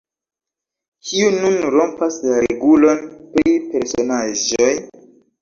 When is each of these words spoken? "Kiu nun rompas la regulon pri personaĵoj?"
"Kiu 1.09 1.27
nun 1.43 1.57
rompas 1.75 2.17
la 2.29 2.39
regulon 2.47 3.05
pri 3.37 3.55
personaĵoj?" 3.77 4.73